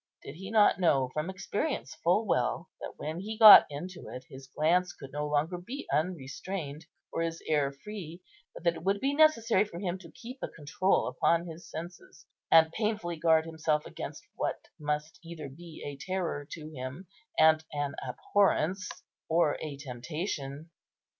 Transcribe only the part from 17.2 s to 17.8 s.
and